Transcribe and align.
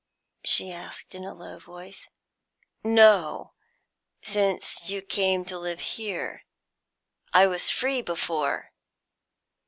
she 0.43 0.71
asked, 0.71 1.13
in 1.13 1.23
a 1.23 1.31
low 1.35 1.59
voice. 1.59 2.07
"No! 2.83 3.53
Since 4.23 4.89
you 4.89 5.03
came 5.03 5.45
to 5.45 5.59
live 5.59 5.79
here. 5.79 6.43
I 7.33 7.45
was 7.45 7.69
free 7.69 8.01
before." 8.01 8.71